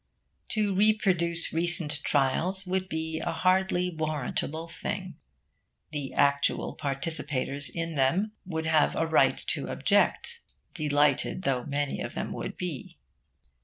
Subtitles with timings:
[0.49, 5.17] To reproduce recent trials would be a hardly warrantable thing.
[5.91, 10.41] The actual participators in them would have a right to object
[10.73, 12.97] (delighted though many of them would be).